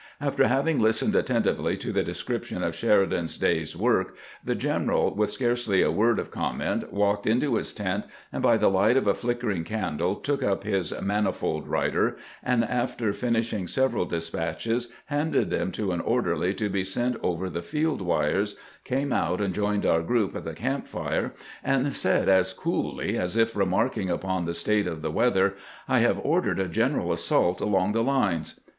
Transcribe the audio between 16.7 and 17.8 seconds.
sent over the